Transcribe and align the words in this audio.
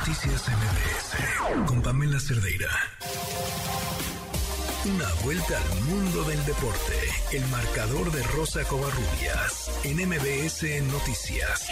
Noticias 0.00 0.48
MBS 0.48 1.66
con 1.68 1.82
Pamela 1.82 2.18
Cerdeira. 2.18 2.70
Una 4.86 5.04
vuelta 5.22 5.58
al 5.58 5.82
mundo 5.92 6.22
del 6.24 6.42
deporte. 6.46 6.96
El 7.34 7.44
marcador 7.50 8.10
de 8.10 8.22
Rosa 8.34 8.66
Covarrubias 8.66 9.68
en 9.84 9.98
MBS 10.08 10.62
Noticias. 10.90 11.68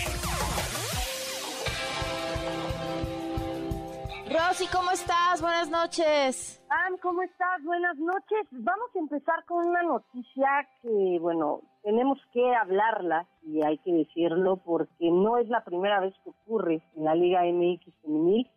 Rosy, 4.29 4.67
¿cómo 4.71 4.91
estás? 4.91 5.41
Buenas 5.41 5.71
noches. 5.71 6.63
Pam, 6.69 6.99
¿cómo 7.01 7.23
estás? 7.23 7.65
Buenas 7.65 7.97
noches. 7.97 8.47
Vamos 8.51 8.91
a 8.95 8.99
empezar 8.99 9.43
con 9.47 9.67
una 9.69 9.83
noticia 9.83 10.69
que, 10.83 11.19
bueno, 11.19 11.63
tenemos 11.83 12.19
que 12.35 12.55
hablarla 12.55 13.27
y 13.43 13.63
hay 13.63 13.79
que 13.79 13.91
decirlo 13.91 14.59
porque 14.59 15.11
no 15.11 15.39
es 15.39 15.49
la 15.49 15.65
primera 15.65 16.01
vez 16.01 16.13
que 16.23 16.29
ocurre 16.29 16.83
en 16.95 17.05
la 17.05 17.15
Liga 17.15 17.41
MX 17.45 17.98
femenil. 18.09 18.51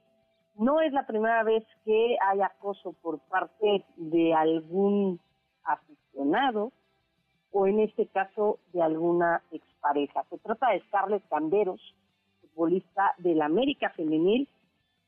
No 0.55 0.81
es 0.81 0.93
la 0.93 1.05
primera 1.05 1.43
vez 1.43 1.63
que 1.85 2.17
hay 2.21 2.41
acoso 2.41 2.93
por 3.01 3.19
parte 3.19 3.85
de 3.97 4.33
algún 4.33 5.19
aficionado 5.63 6.71
o 7.51 7.67
en 7.67 7.79
este 7.79 8.07
caso 8.07 8.59
de 8.73 8.81
alguna 8.81 9.41
expareja. 9.51 10.23
Se 10.29 10.37
trata 10.37 10.69
de 10.69 10.81
Scarlett 10.87 11.27
Camberos, 11.29 11.81
futbolista 12.41 13.13
del 13.17 13.41
América 13.41 13.89
femenil, 13.89 14.47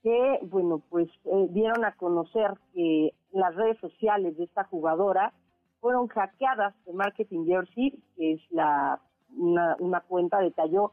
que, 0.02 0.40
bueno, 0.44 0.82
pues 0.90 1.08
eh, 1.26 1.48
dieron 1.52 1.86
a 1.86 1.96
conocer 1.96 2.52
que 2.74 3.14
las 3.32 3.56
redes 3.56 3.78
sociales 3.80 4.38
de 4.38 4.44
esta 4.44 4.66
jugadora 4.66 5.32
fueron 5.80 6.08
hackeadas 6.08 6.74
de 6.86 6.94
Marketing 6.94 7.46
Jersey, 7.46 7.92
que 8.16 8.34
es 8.34 8.42
la 8.52 9.00
una, 9.36 9.76
una 9.80 10.02
cuenta 10.02 10.40
detalló 10.40 10.92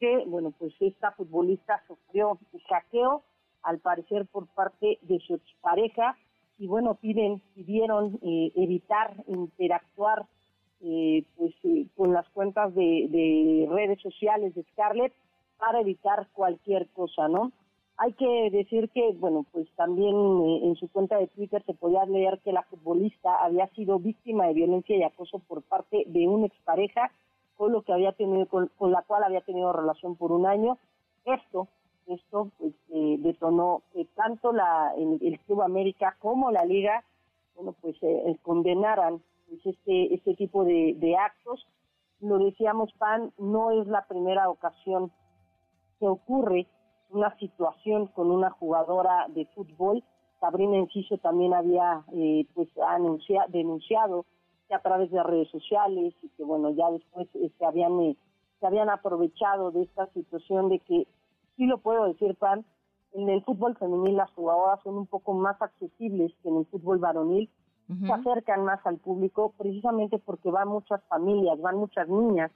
que, 0.00 0.24
bueno, 0.26 0.52
pues 0.58 0.74
esta 0.80 1.12
futbolista 1.12 1.82
sufrió 1.86 2.38
un 2.52 2.60
hackeo, 2.68 3.22
al 3.62 3.78
parecer 3.78 4.26
por 4.26 4.46
parte 4.48 4.98
de 5.02 5.18
su 5.20 5.38
pareja, 5.60 6.16
y 6.58 6.66
bueno, 6.66 6.94
piden, 6.94 7.40
pidieron 7.54 8.18
eh, 8.22 8.52
evitar 8.56 9.14
interactuar 9.28 10.26
eh, 10.82 11.24
pues 11.36 11.54
con 11.94 12.14
las 12.14 12.26
cuentas 12.30 12.74
de, 12.74 13.06
de 13.10 13.68
redes 13.70 14.00
sociales 14.00 14.54
de 14.54 14.62
Scarlett 14.72 15.12
para 15.58 15.80
evitar 15.80 16.28
cualquier 16.32 16.88
cosa, 16.88 17.28
¿no? 17.28 17.52
Hay 17.98 18.14
que 18.14 18.48
decir 18.50 18.88
que, 18.88 19.12
bueno, 19.12 19.44
pues 19.52 19.68
también 19.76 20.16
eh, 20.16 20.60
en 20.64 20.74
su 20.76 20.88
cuenta 20.88 21.18
de 21.18 21.26
Twitter 21.26 21.62
se 21.66 21.74
podía 21.74 22.06
leer 22.06 22.40
que 22.42 22.50
la 22.50 22.62
futbolista 22.62 23.44
había 23.44 23.66
sido 23.74 23.98
víctima 23.98 24.46
de 24.46 24.54
violencia 24.54 24.96
y 24.96 25.02
acoso 25.02 25.38
por 25.40 25.62
parte 25.62 26.04
de 26.06 26.26
una 26.26 26.46
expareja 26.46 27.12
con 27.60 27.72
lo 27.72 27.82
que 27.82 27.92
había 27.92 28.12
tenido, 28.12 28.46
con, 28.46 28.70
la 28.90 29.02
cual 29.02 29.22
había 29.22 29.42
tenido 29.42 29.70
relación 29.70 30.16
por 30.16 30.32
un 30.32 30.46
año. 30.46 30.78
Esto, 31.26 31.68
esto 32.06 32.50
pues, 32.58 32.72
eh, 32.88 33.16
detonó 33.18 33.82
que 33.92 34.06
tanto 34.14 34.50
la, 34.54 34.94
el, 34.96 35.38
Club 35.40 35.60
América 35.60 36.16
como 36.20 36.50
la 36.50 36.64
Liga, 36.64 37.04
bueno, 37.54 37.74
pues 37.82 37.96
eh, 38.00 38.34
condenaran 38.40 39.20
pues, 39.46 39.60
este, 39.66 40.14
este 40.14 40.34
tipo 40.36 40.64
de, 40.64 41.16
actos. 41.18 41.66
Lo 42.20 42.38
decíamos, 42.38 42.94
Pan, 42.94 43.30
no 43.36 43.72
es 43.72 43.86
la 43.88 44.06
primera 44.06 44.48
ocasión 44.48 45.12
que 45.98 46.08
ocurre 46.08 46.66
una 47.10 47.36
situación 47.36 48.06
con 48.06 48.30
una 48.30 48.48
jugadora 48.52 49.26
de 49.28 49.44
fútbol. 49.54 50.02
Sabrina 50.40 50.78
Enciso 50.78 51.18
también 51.18 51.52
había 51.52 52.04
eh, 52.14 52.46
pues 52.54 52.70
denunciado 53.48 54.24
a 54.74 54.80
través 54.80 55.10
de 55.10 55.22
redes 55.22 55.48
sociales 55.48 56.14
y 56.22 56.28
que 56.30 56.44
bueno 56.44 56.70
ya 56.70 56.90
después 56.90 57.28
eh, 57.34 57.50
se 57.58 57.64
habían 57.64 58.00
eh, 58.00 58.16
se 58.60 58.66
habían 58.66 58.90
aprovechado 58.90 59.70
de 59.70 59.82
esta 59.82 60.06
situación 60.12 60.68
de 60.68 60.80
que 60.80 61.06
sí 61.56 61.66
lo 61.66 61.78
puedo 61.78 62.04
decir 62.06 62.34
Pan 62.36 62.64
en 63.12 63.28
el 63.28 63.42
fútbol 63.42 63.76
femenil 63.76 64.16
las 64.16 64.30
jugadoras 64.32 64.80
son 64.82 64.96
un 64.96 65.06
poco 65.06 65.32
más 65.34 65.60
accesibles 65.60 66.32
que 66.42 66.48
en 66.48 66.58
el 66.58 66.66
fútbol 66.66 66.98
varonil 66.98 67.50
se 68.06 68.12
acercan 68.12 68.64
más 68.64 68.78
al 68.86 68.98
público 68.98 69.52
precisamente 69.58 70.20
porque 70.20 70.50
van 70.50 70.68
muchas 70.68 71.02
familias 71.08 71.60
van 71.60 71.76
muchas 71.76 72.08
niñas 72.08 72.52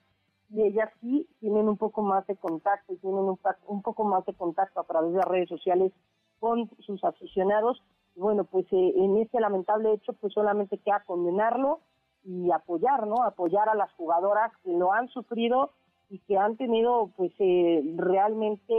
y 0.51 0.63
ellas 0.63 0.91
sí 1.01 1.27
tienen 1.41 1.69
un 1.69 1.77
poco 1.77 2.03
más 2.03 2.27
de 2.27 2.37
contacto 2.37 2.93
y 2.93 2.97
tienen 2.99 3.25
un, 3.25 3.39
un 3.67 3.83
poco 3.83 4.05
más 4.05 4.25
de 4.27 4.35
contacto 4.35 4.81
a 4.81 4.85
través 4.85 5.13
de 5.13 5.23
redes 5.23 5.49
sociales 5.49 5.93
con 6.39 6.71
sus 6.81 7.03
aficionados. 7.05 7.83
Bueno, 8.17 8.45
pues 8.45 8.67
eh, 8.71 8.93
en 8.97 9.17
este 9.17 9.41
lamentable 9.41 9.93
hecho, 9.93 10.13
pues 10.13 10.33
solamente 10.33 10.79
queda 10.79 11.03
condenarlo 11.07 11.81
y 12.25 12.51
apoyar, 12.51 13.07
¿no? 13.07 13.23
Apoyar 13.23 13.69
a 13.69 13.75
las 13.75 13.93
jugadoras 13.93 14.53
que 14.63 14.73
lo 14.73 14.93
han 14.93 15.09
sufrido 15.09 15.71
y 16.09 16.19
que 16.21 16.39
han 16.39 16.57
tenido, 16.57 17.11
pues, 17.17 17.33
eh, 17.39 17.83
realmente 17.97 18.75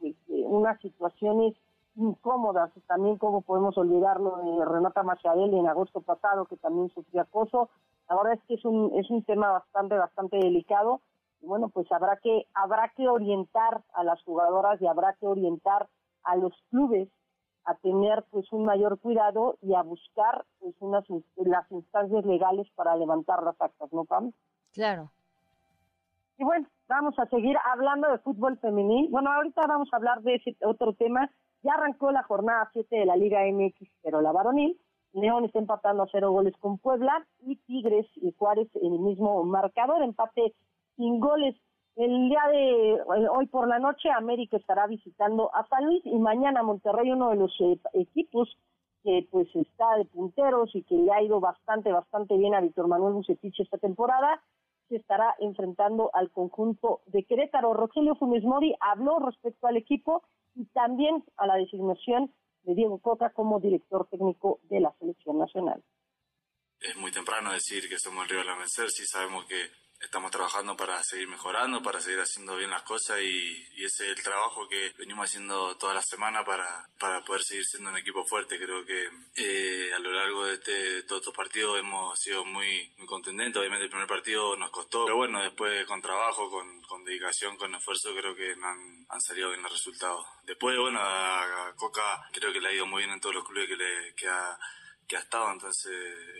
pues, 0.00 0.14
eh, 0.28 0.44
unas 0.46 0.80
situaciones 0.80 1.54
incómodas. 1.96 2.70
También, 2.86 3.16
como 3.16 3.42
podemos 3.42 3.76
olvidarlo 3.78 4.36
de 4.36 4.64
Renata 4.64 5.02
Machadel 5.02 5.54
en 5.54 5.66
agosto 5.66 6.00
pasado, 6.00 6.46
que 6.46 6.56
también 6.56 6.90
sufrió 6.90 7.22
acoso. 7.22 7.70
La 8.08 8.16
verdad 8.16 8.34
es 8.34 8.42
que 8.46 8.54
es 8.54 8.64
un, 8.64 8.92
es 8.98 9.10
un 9.10 9.22
tema 9.22 9.50
bastante, 9.50 9.96
bastante 9.96 10.36
delicado. 10.36 11.00
Y 11.40 11.46
bueno, 11.46 11.68
pues 11.68 11.90
habrá 11.92 12.16
que, 12.16 12.46
habrá 12.54 12.92
que 12.96 13.08
orientar 13.08 13.82
a 13.94 14.04
las 14.04 14.22
jugadoras 14.24 14.80
y 14.80 14.86
habrá 14.86 15.14
que 15.14 15.26
orientar 15.26 15.88
a 16.24 16.36
los 16.36 16.52
clubes 16.70 17.08
a 17.64 17.74
tener 17.76 18.24
pues 18.30 18.52
un 18.52 18.64
mayor 18.64 18.98
cuidado 19.00 19.56
y 19.62 19.74
a 19.74 19.82
buscar 19.82 20.44
pues 20.60 20.74
unas 20.80 21.04
las 21.36 21.70
instancias 21.70 22.24
legales 22.24 22.66
para 22.74 22.96
levantar 22.96 23.42
las 23.42 23.60
actas, 23.60 23.92
¿no, 23.92 24.04
Pam? 24.04 24.32
Claro. 24.72 25.10
Y 26.36 26.44
bueno, 26.44 26.66
vamos 26.88 27.18
a 27.18 27.26
seguir 27.26 27.56
hablando 27.64 28.10
de 28.10 28.18
fútbol 28.18 28.58
femenil. 28.58 29.08
Bueno, 29.10 29.32
ahorita 29.32 29.62
vamos 29.68 29.88
a 29.92 29.96
hablar 29.96 30.22
de 30.22 30.34
ese 30.34 30.56
otro 30.64 30.94
tema. 30.94 31.30
Ya 31.62 31.74
arrancó 31.74 32.10
la 32.10 32.22
jornada 32.24 32.68
7 32.72 32.94
de 32.94 33.06
la 33.06 33.16
Liga 33.16 33.40
MX, 33.50 33.88
pero 34.02 34.20
la 34.20 34.32
varonil. 34.32 34.78
León 35.14 35.44
está 35.44 35.60
empatando 35.60 36.02
a 36.02 36.08
cero 36.10 36.32
goles 36.32 36.54
con 36.58 36.78
Puebla 36.78 37.24
y 37.46 37.56
Tigres 37.56 38.06
y 38.16 38.32
Juárez 38.36 38.68
en 38.74 38.92
el 38.92 38.98
mismo 38.98 39.44
marcador, 39.44 40.02
empate 40.02 40.54
sin 40.96 41.20
goles. 41.20 41.54
El 41.96 42.28
día 42.28 42.42
de 42.50 43.00
hoy 43.30 43.46
por 43.46 43.68
la 43.68 43.78
noche 43.78 44.10
América 44.10 44.56
estará 44.56 44.88
visitando 44.88 45.54
a 45.54 45.64
San 45.68 45.84
Luis 45.84 46.04
y 46.04 46.18
mañana 46.18 46.64
Monterrey, 46.64 47.12
uno 47.12 47.30
de 47.30 47.36
los 47.36 47.52
eh, 47.60 47.78
equipos 47.92 48.48
que 49.04 49.28
pues 49.30 49.46
está 49.54 49.96
de 49.96 50.04
punteros 50.06 50.74
y 50.74 50.82
que 50.82 50.96
le 50.96 51.12
ha 51.12 51.22
ido 51.22 51.38
bastante, 51.38 51.92
bastante 51.92 52.36
bien 52.36 52.54
a 52.54 52.60
Víctor 52.60 52.88
Manuel 52.88 53.12
Bucetich 53.12 53.60
esta 53.60 53.78
temporada, 53.78 54.42
se 54.88 54.96
estará 54.96 55.36
enfrentando 55.38 56.10
al 56.14 56.30
conjunto 56.32 57.02
de 57.06 57.22
Querétaro. 57.22 57.74
Rogelio 57.74 58.16
Funes 58.16 58.42
Mori 58.42 58.74
habló 58.80 59.20
respecto 59.20 59.68
al 59.68 59.76
equipo 59.76 60.24
y 60.56 60.64
también 60.66 61.22
a 61.36 61.46
la 61.46 61.56
designación 61.56 62.32
de 62.64 62.74
Diego 62.74 62.98
Coca 62.98 63.30
como 63.30 63.60
director 63.60 64.08
técnico 64.08 64.58
de 64.64 64.80
la 64.80 64.92
selección 64.98 65.38
nacional. 65.38 65.82
Es 66.80 66.96
muy 66.96 67.12
temprano 67.12 67.52
decir 67.52 67.88
que 67.88 67.98
somos 67.98 68.24
el 68.24 68.30
rival 68.30 68.48
a 68.48 68.58
vencer, 68.58 68.90
sí 68.90 69.04
sabemos 69.06 69.44
que 69.46 69.83
estamos 70.00 70.30
trabajando 70.30 70.76
para 70.76 71.02
seguir 71.02 71.28
mejorando, 71.28 71.82
para 71.82 72.00
seguir 72.00 72.20
haciendo 72.20 72.56
bien 72.56 72.70
las 72.70 72.82
cosas 72.82 73.20
y, 73.20 73.64
ese 73.84 74.10
es 74.10 74.16
el 74.16 74.22
trabajo 74.22 74.66
que 74.68 74.92
venimos 74.96 75.28
haciendo 75.28 75.76
toda 75.76 75.94
la 75.94 76.02
semana 76.02 76.44
para, 76.44 76.88
para 76.98 77.22
poder 77.22 77.42
seguir 77.42 77.64
siendo 77.64 77.90
un 77.90 77.98
equipo 77.98 78.24
fuerte. 78.24 78.58
Creo 78.58 78.84
que 78.84 79.10
eh, 79.36 79.92
a 79.94 79.98
lo 79.98 80.12
largo 80.12 80.46
de, 80.46 80.54
este, 80.54 81.02
todos 81.02 81.20
estos 81.20 81.34
partidos 81.34 81.78
hemos 81.78 82.18
sido 82.18 82.44
muy, 82.44 82.90
muy 82.96 83.06
contundentes. 83.06 83.60
Obviamente 83.60 83.84
el 83.84 83.90
primer 83.90 84.08
partido 84.08 84.56
nos 84.56 84.70
costó, 84.70 85.04
pero 85.04 85.16
bueno, 85.16 85.42
después 85.42 85.86
con 85.86 86.00
trabajo, 86.00 86.50
con, 86.50 86.80
con 86.82 87.04
dedicación, 87.04 87.56
con 87.56 87.74
esfuerzo, 87.74 88.14
creo 88.14 88.34
que 88.34 88.52
han, 88.52 89.06
han, 89.08 89.20
salido 89.20 89.50
bien 89.50 89.62
los 89.62 89.72
resultados. 89.72 90.24
Después, 90.44 90.78
bueno, 90.78 91.00
a, 91.00 91.74
Coca 91.76 92.26
creo 92.32 92.52
que 92.52 92.60
le 92.60 92.68
ha 92.68 92.72
ido 92.72 92.86
muy 92.86 93.02
bien 93.02 93.12
en 93.12 93.20
todos 93.20 93.34
los 93.34 93.44
clubes 93.46 93.68
que, 93.68 93.76
le, 93.76 94.14
que, 94.14 94.28
ha, 94.28 94.58
que 95.06 95.16
ha 95.16 95.20
estado, 95.20 95.52
entonces 95.52 95.92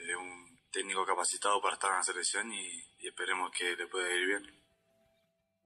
es 0.08 0.16
un 0.16 0.53
técnico 0.74 1.06
capacitado 1.06 1.60
para 1.62 1.74
estar 1.74 1.90
en 1.90 1.96
la 1.96 2.02
selección 2.02 2.52
y 2.52 2.94
y 3.04 3.08
esperemos 3.08 3.50
que 3.50 3.76
le 3.76 3.86
pueda 3.86 4.10
ir 4.16 4.26
bien. 4.26 4.42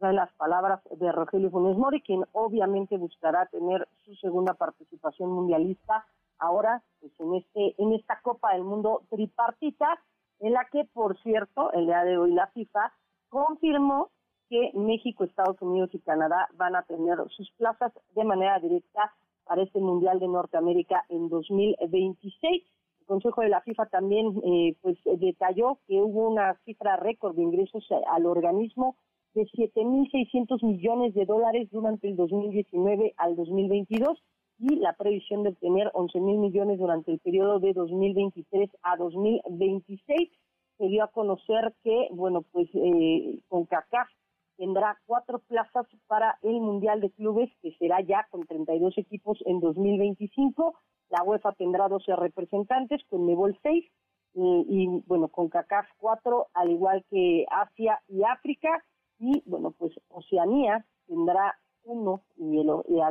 Las 0.01 0.33
palabras 0.35 0.81
de 0.91 1.13
Rogelio 1.13 1.51
Funes 1.51 1.77
Mori, 1.77 2.03
quien 2.03 2.25
obviamente 2.33 2.97
buscará 2.97 3.47
tener 3.47 3.89
su 4.05 4.15
segunda 4.17 4.55
participación 4.55 5.31
mundialista 5.31 6.05
ahora 6.39 6.83
pues 7.01 7.13
en 7.19 7.35
este 7.35 7.83
en 7.83 7.93
esta 7.95 8.21
Copa 8.21 8.53
del 8.53 8.65
Mundo 8.65 9.03
tripartita, 9.11 10.01
en 10.41 10.53
la 10.53 10.67
que, 10.71 10.85
por 10.93 11.21
cierto, 11.23 11.73
el 11.73 11.87
día 11.87 12.05
de 12.05 12.19
hoy 12.19 12.33
la 12.33 12.49
FIFA 12.49 12.93
confirmó 13.29 14.11
que 14.49 14.73
México, 14.75 15.25
Estados 15.25 15.61
Unidos 15.61 15.91
y 15.93 16.01
Canadá 16.01 16.49
van 16.55 16.75
a 16.75 16.83
tener 16.83 17.19
sus 17.37 17.51
plazas 17.53 17.93
de 18.15 18.25
manera 18.25 18.59
directa 18.59 19.15
para 19.45 19.63
este 19.63 19.79
Mundial 19.79 20.19
de 20.21 20.29
Norteamérica 20.29 21.05
en 21.09 21.29
2026. 21.29 22.65
Consejo 23.09 23.41
de 23.41 23.49
la 23.49 23.63
FIFA 23.63 23.87
también 23.87 24.39
eh, 24.45 24.77
pues 24.83 24.99
detalló 25.19 25.79
que 25.89 26.03
hubo 26.03 26.29
una 26.29 26.55
cifra 26.67 26.97
récord 26.97 27.35
de 27.35 27.43
ingresos 27.43 27.89
al 28.07 28.27
organismo 28.27 28.97
de 29.33 29.47
7.600 29.47 30.63
millones 30.63 31.15
de 31.15 31.25
dólares 31.25 31.71
durante 31.71 32.07
el 32.07 32.17
2019 32.17 33.15
al 33.17 33.35
2022 33.35 34.23
y 34.59 34.77
la 34.77 34.93
previsión 34.93 35.43
de 35.43 35.51
obtener 35.51 35.91
11.000 35.95 36.39
millones 36.39 36.79
durante 36.79 37.11
el 37.11 37.19
periodo 37.21 37.61
de 37.61 37.73
2023 37.73 38.69
a 38.83 38.97
2026. 38.97 40.31
Se 40.77 40.87
dio 40.89 41.03
a 41.03 41.09
conocer 41.09 41.75
que, 41.83 42.09
bueno, 42.11 42.43
pues 42.53 42.69
eh, 42.75 43.39
con 43.49 43.65
CACAF 43.65 44.09
tendrá 44.59 44.99
cuatro 45.07 45.39
plazas 45.39 45.87
para 46.09 46.39
el 46.43 46.61
Mundial 46.61 47.01
de 47.01 47.11
Clubes, 47.11 47.51
que 47.63 47.73
será 47.79 48.03
ya 48.03 48.27
con 48.31 48.45
32 48.45 48.99
equipos 48.99 49.39
en 49.47 49.61
2025. 49.61 50.75
La 51.11 51.23
UEFA 51.23 51.53
tendrá 51.53 51.89
12 51.89 52.17
representantes, 52.17 53.03
con 53.09 53.27
Nebol 53.27 53.59
6 53.63 53.85
y, 54.35 55.03
bueno, 55.07 55.29
con 55.29 55.49
CACAF 55.49 55.87
4, 55.99 56.49
al 56.55 56.71
igual 56.71 57.05
que 57.11 57.45
Asia 57.51 58.01
y 58.09 58.23
África. 58.25 58.85
Y 59.19 59.43
bueno, 59.47 59.73
pues 59.73 59.93
Oceanía 60.09 60.85
tendrá 61.07 61.59
uno 61.85 62.23
y 62.37 62.59
el, 62.61 62.69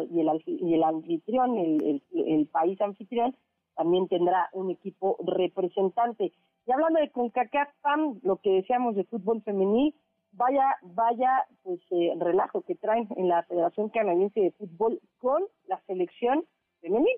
y 0.09 0.19
el, 0.21 0.44
y 0.45 0.73
el 0.73 0.83
anfitrión, 0.83 1.57
el, 1.57 2.47
país 2.51 2.79
anfitrión, 2.79 3.35
también 3.75 4.07
tendrá 4.07 4.49
un 4.53 4.71
equipo 4.71 5.17
representante. 5.25 6.31
Y 6.65 6.71
hablando 6.71 6.99
de 6.99 7.11
CONCACAF, 7.11 7.69
PAM, 7.81 8.19
lo 8.23 8.38
que 8.38 8.51
decíamos 8.51 8.95
de 8.95 9.03
fútbol 9.05 9.41
femenil, 9.41 9.94
vaya, 10.31 10.77
vaya, 10.81 11.45
pues 11.63 11.79
eh, 11.91 12.13
relajo 12.19 12.61
que 12.61 12.75
traen 12.75 13.07
en 13.15 13.27
la 13.27 13.44
Federación 13.44 13.89
Canadiense 13.89 14.39
de 14.39 14.51
Fútbol 14.51 15.01
con 15.17 15.44
la 15.65 15.81
selección 15.88 16.45
femenil. 16.81 17.17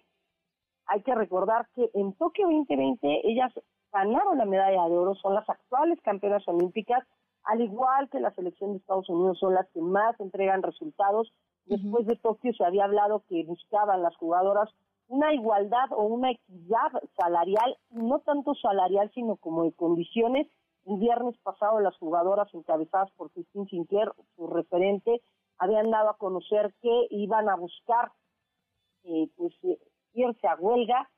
Hay 0.92 1.04
que 1.04 1.14
recordar 1.14 1.68
que 1.76 1.90
en 1.94 2.14
Tokio 2.14 2.48
2020 2.48 3.22
ellas 3.30 3.54
ganaron 3.94 4.40
la 4.40 4.46
medalla 4.46 4.90
de 4.90 4.98
oro, 4.98 5.14
son 5.16 5.36
las 5.36 5.48
actuales 5.48 6.00
campeonas 6.02 6.48
olímpicas, 6.48 7.08
al 7.44 7.62
igual 7.62 8.10
que 8.10 8.20
la 8.20 8.34
selección 8.34 8.72
de 8.72 8.80
Estados 8.80 9.08
Unidos 9.08 9.38
son 9.40 9.54
las 9.54 9.70
que 9.70 9.82
más 9.82 10.20
entregan 10.20 10.64
resultados. 10.64 11.32
Después 11.66 12.08
de 12.08 12.16
Tokio 12.16 12.54
se 12.54 12.66
había 12.66 12.86
hablado 12.86 13.24
que 13.30 13.44
buscaban 13.44 14.02
las 14.02 14.16
jugadoras 14.18 14.70
una 15.08 15.32
igualdad 15.34 15.92
o 15.92 16.04
una 16.04 16.32
equidad 16.32 16.92
salarial, 17.16 17.78
no 17.92 18.20
tanto 18.20 18.56
salarial, 18.56 19.12
sino 19.14 19.36
como 19.38 19.66
de 19.66 19.74
condiciones 19.74 20.48
el 20.86 20.98
viernes 20.98 21.38
pasado 21.44 21.80
las 21.80 21.96
jugadoras 21.98 22.52
encabezadas 22.54 23.12
por 23.12 23.30
Christine 23.32 23.68
Sinclair, 23.68 24.12
su 24.36 24.48
referente, 24.48 25.22
habían 25.60 25.92
dado 25.92 26.10
a 26.10 26.18
conocer 26.18 26.74
que 26.82 27.08
iban 27.12 27.48
a 27.48 27.56
buscar 27.56 28.12
eh, 29.04 29.30
pues 29.36 29.54
eh, 29.64 29.78
irse 30.14 30.48
a 30.48 30.56
huelga 30.56 31.10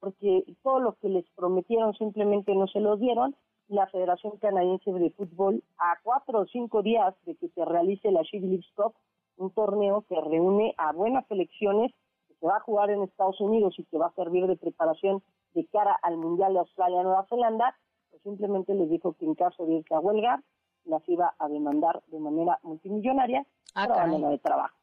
porque 0.00 0.44
todo 0.62 0.80
lo 0.80 0.94
que 0.94 1.08
les 1.08 1.28
prometieron 1.30 1.94
simplemente 1.94 2.54
no 2.54 2.66
se 2.68 2.80
lo 2.80 2.96
dieron. 2.96 3.34
La 3.68 3.86
Federación 3.88 4.38
Canadiense 4.38 4.92
de 4.92 5.10
Fútbol, 5.10 5.62
a 5.78 5.96
cuatro 6.02 6.40
o 6.40 6.46
cinco 6.46 6.82
días 6.82 7.14
de 7.26 7.34
que 7.34 7.48
se 7.48 7.64
realice 7.64 8.10
la 8.10 8.22
She 8.22 8.40
Cup, 8.74 8.94
un 9.36 9.50
torneo 9.50 10.04
que 10.08 10.18
reúne 10.20 10.74
a 10.78 10.92
buenas 10.92 11.26
selecciones, 11.26 11.92
que 12.28 12.34
se 12.34 12.46
va 12.46 12.56
a 12.56 12.60
jugar 12.60 12.90
en 12.90 13.02
Estados 13.02 13.40
Unidos 13.40 13.74
y 13.78 13.84
que 13.84 13.98
va 13.98 14.06
a 14.06 14.14
servir 14.14 14.46
de 14.46 14.56
preparación 14.56 15.22
de 15.54 15.66
cara 15.66 15.98
al 16.02 16.16
Mundial 16.16 16.54
de 16.54 16.60
Australia-Nueva 16.60 17.26
Zelanda, 17.28 17.76
simplemente 18.22 18.74
les 18.74 18.90
dijo 18.90 19.14
que 19.14 19.24
en 19.24 19.34
caso 19.34 19.64
de 19.66 19.74
irse 19.74 19.94
a 19.94 20.00
huelga, 20.00 20.42
las 20.84 21.06
iba 21.08 21.34
a 21.38 21.48
demandar 21.48 22.02
de 22.06 22.18
manera 22.18 22.58
multimillonaria 22.62 23.46
ah, 23.74 23.86
para 23.86 24.06
manera 24.06 24.30
de 24.30 24.38
trabajo. 24.38 24.77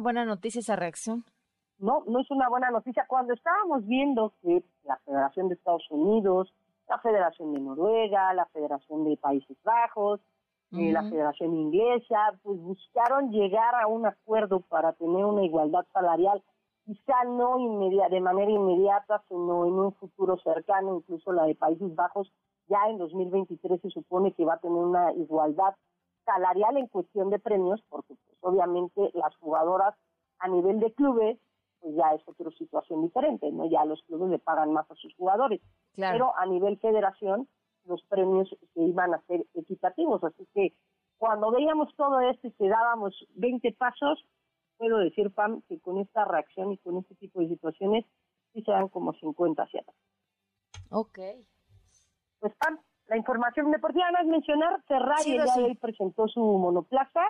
Buena 0.00 0.24
noticia 0.24 0.60
esa 0.60 0.76
reacción. 0.76 1.24
No, 1.78 2.04
no 2.06 2.20
es 2.20 2.30
una 2.30 2.48
buena 2.48 2.70
noticia. 2.70 3.04
Cuando 3.08 3.34
estábamos 3.34 3.84
viendo 3.84 4.32
que 4.42 4.62
la 4.84 4.96
Federación 4.98 5.48
de 5.48 5.54
Estados 5.54 5.90
Unidos, 5.90 6.54
la 6.88 6.98
Federación 6.98 7.52
de 7.52 7.60
Noruega, 7.60 8.32
la 8.32 8.46
Federación 8.46 9.04
de 9.04 9.16
Países 9.16 9.56
Bajos, 9.64 10.20
eh, 10.72 10.92
la 10.92 11.02
Federación 11.02 11.52
Inglesa, 11.54 12.38
pues 12.42 12.60
buscaron 12.60 13.32
llegar 13.32 13.74
a 13.74 13.88
un 13.88 14.06
acuerdo 14.06 14.60
para 14.60 14.92
tener 14.92 15.24
una 15.24 15.44
igualdad 15.44 15.84
salarial 15.92 16.42
quizá 16.84 17.24
no 17.24 17.58
de 18.10 18.20
manera 18.20 18.50
inmediata, 18.50 19.22
sino 19.28 19.66
en 19.66 19.72
un 19.74 19.92
futuro 19.94 20.38
cercano, 20.38 20.96
incluso 20.96 21.32
la 21.32 21.44
de 21.44 21.54
Países 21.54 21.94
Bajos, 21.94 22.32
ya 22.68 22.78
en 22.88 22.98
2023 22.98 23.80
se 23.80 23.90
supone 23.90 24.32
que 24.32 24.44
va 24.44 24.54
a 24.54 24.58
tener 24.58 24.78
una 24.78 25.12
igualdad 25.12 25.74
salarial 26.28 26.76
en 26.76 26.88
cuestión 26.88 27.30
de 27.30 27.38
premios, 27.38 27.82
porque 27.88 28.14
pues, 28.14 28.36
obviamente 28.40 29.10
las 29.14 29.34
jugadoras 29.36 29.94
a 30.40 30.48
nivel 30.48 30.78
de 30.78 30.92
clubes, 30.92 31.38
pues 31.80 31.94
ya 31.94 32.12
es 32.14 32.22
otra 32.26 32.50
situación 32.50 33.02
diferente, 33.02 33.50
¿no? 33.50 33.66
Ya 33.66 33.84
los 33.86 34.02
clubes 34.02 34.30
le 34.30 34.38
pagan 34.38 34.72
más 34.72 34.90
a 34.90 34.94
sus 34.96 35.14
jugadores. 35.14 35.60
Pero 35.96 36.36
a 36.36 36.44
nivel 36.46 36.78
federación, 36.78 37.48
los 37.86 38.02
premios 38.04 38.48
se 38.74 38.80
iban 38.80 39.14
a 39.14 39.22
ser 39.22 39.46
equitativos. 39.54 40.22
Así 40.22 40.46
que 40.54 40.74
cuando 41.16 41.50
veíamos 41.50 41.94
todo 41.96 42.20
esto 42.20 42.48
y 42.48 42.52
que 42.52 42.68
dábamos 42.68 43.14
20 43.34 43.72
pasos, 43.72 44.24
puedo 44.76 44.98
decir, 44.98 45.32
Pam, 45.32 45.62
que 45.62 45.80
con 45.80 45.98
esta 45.98 46.24
reacción 46.24 46.72
y 46.72 46.78
con 46.78 46.98
este 46.98 47.14
tipo 47.14 47.40
de 47.40 47.48
situaciones 47.48 48.04
sí 48.52 48.62
se 48.62 48.70
dan 48.70 48.88
como 48.88 49.14
50 49.14 49.62
hacia 49.62 49.80
atrás. 49.80 49.96
Ok. 50.90 51.18
Pues 52.40 52.54
Pam, 52.56 52.78
la 53.08 53.16
información 53.16 53.70
deportiva, 53.70 54.10
nada 54.10 54.24
más 54.24 54.26
mencionar, 54.26 54.82
Ferrari 54.86 55.36
ya 55.36 55.54
hoy 55.56 55.74
presentó 55.76 56.28
su 56.28 56.40
monoplaza, 56.40 57.22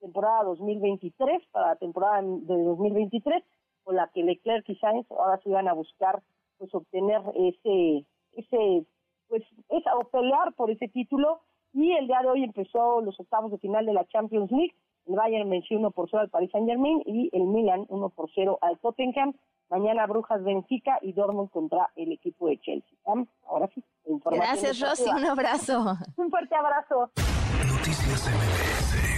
temporada 0.00 0.44
2023, 0.44 1.46
para 1.50 1.68
la 1.68 1.76
temporada 1.76 2.20
de 2.22 2.62
2023, 2.62 3.42
con 3.84 3.96
la 3.96 4.08
que 4.08 4.22
Leclerc 4.22 4.68
y 4.68 4.76
Sainz 4.76 5.10
ahora 5.10 5.38
se 5.42 5.48
iban 5.48 5.68
a 5.68 5.72
buscar 5.72 6.22
pues 6.58 6.74
obtener 6.74 7.22
ese, 7.34 8.06
ese, 8.32 8.86
pues, 9.28 9.42
esa, 9.70 9.96
o 9.96 10.04
pelear 10.04 10.52
por 10.54 10.70
ese 10.70 10.88
título, 10.88 11.40
y 11.72 11.92
el 11.92 12.06
día 12.06 12.20
de 12.20 12.28
hoy 12.28 12.44
empezó 12.44 13.00
los 13.00 13.18
octavos 13.18 13.50
de 13.50 13.58
final 13.58 13.86
de 13.86 13.94
la 13.94 14.04
Champions 14.06 14.50
League, 14.52 14.74
el 15.06 15.16
Bayern 15.16 15.50
venció 15.50 15.78
1 15.78 15.90
por 15.90 16.08
0 16.08 16.22
al 16.22 16.30
Paris 16.30 16.50
Saint 16.50 16.68
Germain 16.68 17.02
y 17.04 17.28
el 17.32 17.44
Milan 17.44 17.84
1 17.88 18.08
por 18.10 18.30
0 18.34 18.58
al 18.62 18.78
Tottenham. 18.78 19.34
Mañana 19.74 20.06
Brujas 20.06 20.44
Benfica 20.44 20.98
y 21.02 21.12
Dortmund 21.14 21.50
contra 21.50 21.90
el 21.96 22.12
equipo 22.12 22.46
de 22.46 22.60
Chelsea. 22.60 22.96
Ahora 23.48 23.68
sí. 23.74 23.82
Gracias, 24.30 24.78
Rosy. 24.78 25.10
Un 25.10 25.24
abrazo. 25.26 25.96
Un 26.16 26.30
fuerte 26.30 26.54
abrazo. 26.54 27.10
Noticias 27.66 28.30
MBS 28.30 29.13